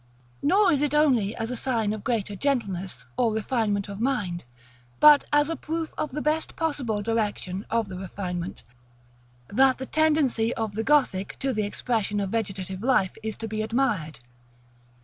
[0.43, 0.47] §LXXI.
[0.47, 4.45] Nor is it only as a sign of greater gentleness or refinement of mind,
[4.99, 8.63] but as a proof of the best possible direction of this refinement,
[9.47, 13.61] that the tendency of the Gothic to the expression of vegetative life is to be
[13.61, 14.17] admired.